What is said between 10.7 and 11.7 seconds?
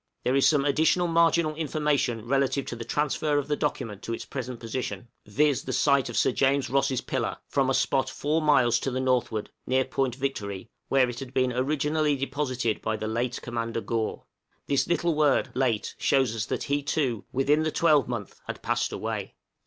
where it had been